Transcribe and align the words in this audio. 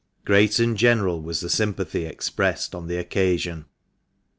Great 0.25 0.57
and 0.57 0.77
general 0.79 1.21
was 1.21 1.41
the 1.41 1.47
sympathy 1.47 2.05
expressed 2.05 2.73
on 2.73 2.87
the 2.87 2.97
occasion. 2.97 3.65